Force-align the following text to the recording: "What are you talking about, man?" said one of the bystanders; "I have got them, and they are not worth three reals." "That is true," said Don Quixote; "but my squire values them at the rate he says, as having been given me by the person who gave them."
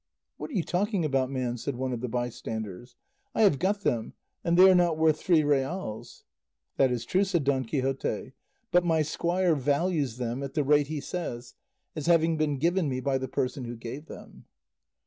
"What 0.37 0.49
are 0.49 0.53
you 0.55 0.63
talking 0.63 1.05
about, 1.05 1.29
man?" 1.29 1.57
said 1.57 1.75
one 1.75 1.93
of 1.93 2.01
the 2.01 2.07
bystanders; 2.09 2.95
"I 3.35 3.43
have 3.43 3.59
got 3.59 3.81
them, 3.81 4.13
and 4.43 4.57
they 4.57 4.67
are 4.67 4.73
not 4.73 4.97
worth 4.97 5.21
three 5.21 5.43
reals." 5.43 6.23
"That 6.77 6.89
is 6.89 7.05
true," 7.05 7.23
said 7.23 7.43
Don 7.43 7.65
Quixote; 7.65 8.31
"but 8.71 8.83
my 8.83 9.03
squire 9.03 9.53
values 9.53 10.17
them 10.17 10.41
at 10.41 10.55
the 10.55 10.63
rate 10.63 10.87
he 10.87 11.01
says, 11.01 11.53
as 11.95 12.07
having 12.07 12.35
been 12.35 12.57
given 12.57 12.89
me 12.89 12.99
by 12.99 13.19
the 13.19 13.27
person 13.27 13.65
who 13.65 13.75
gave 13.75 14.07
them." 14.07 14.45